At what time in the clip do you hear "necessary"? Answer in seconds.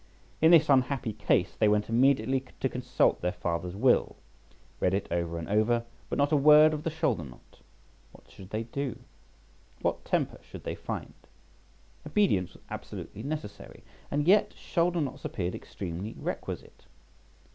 13.21-13.83